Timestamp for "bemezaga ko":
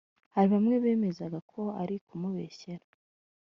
0.83-1.61